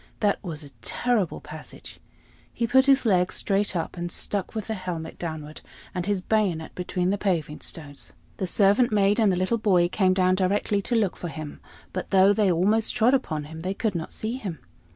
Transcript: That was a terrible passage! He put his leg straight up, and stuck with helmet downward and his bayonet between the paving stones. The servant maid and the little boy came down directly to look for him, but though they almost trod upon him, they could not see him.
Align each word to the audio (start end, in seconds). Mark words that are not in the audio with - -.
That 0.19 0.43
was 0.43 0.63
a 0.63 0.71
terrible 0.81 1.39
passage! 1.41 1.99
He 2.51 2.65
put 2.65 2.87
his 2.87 3.05
leg 3.05 3.31
straight 3.31 3.75
up, 3.75 3.95
and 3.97 4.11
stuck 4.11 4.55
with 4.55 4.67
helmet 4.67 5.19
downward 5.19 5.61
and 5.93 6.07
his 6.07 6.23
bayonet 6.23 6.73
between 6.73 7.11
the 7.11 7.19
paving 7.19 7.61
stones. 7.61 8.11
The 8.37 8.47
servant 8.47 8.91
maid 8.91 9.19
and 9.19 9.31
the 9.31 9.35
little 9.35 9.59
boy 9.59 9.89
came 9.89 10.15
down 10.15 10.33
directly 10.33 10.81
to 10.81 10.95
look 10.95 11.15
for 11.15 11.27
him, 11.27 11.61
but 11.93 12.09
though 12.09 12.33
they 12.33 12.51
almost 12.51 12.95
trod 12.95 13.13
upon 13.13 13.43
him, 13.43 13.59
they 13.59 13.75
could 13.75 13.93
not 13.93 14.11
see 14.11 14.37
him. 14.37 14.57